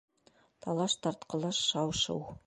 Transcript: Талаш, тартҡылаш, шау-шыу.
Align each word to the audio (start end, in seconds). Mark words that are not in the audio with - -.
Талаш, 0.65 0.95
тартҡылаш, 1.03 1.59
шау-шыу. 1.73 2.25